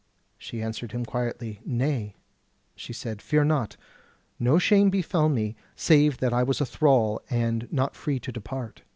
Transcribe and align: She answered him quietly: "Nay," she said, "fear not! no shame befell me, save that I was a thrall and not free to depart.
She 0.39 0.63
answered 0.63 0.93
him 0.93 1.05
quietly: 1.05 1.61
"Nay," 1.63 2.15
she 2.73 2.91
said, 2.91 3.21
"fear 3.21 3.43
not! 3.43 3.77
no 4.39 4.57
shame 4.57 4.89
befell 4.89 5.29
me, 5.29 5.55
save 5.75 6.17
that 6.17 6.33
I 6.33 6.41
was 6.41 6.59
a 6.59 6.65
thrall 6.65 7.21
and 7.29 7.71
not 7.71 7.95
free 7.95 8.19
to 8.21 8.31
depart. 8.31 8.81